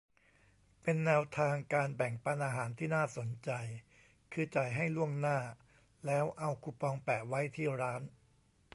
[0.81, 3.49] เป็นแนวทางการแบ่งปันอาหารที่น่าสนใจ
[4.33, 5.37] คือ จ่ายให้ล่วงหน้า
[6.05, 8.01] แล้วเอาคูปองแปะไว้ที่ร้าน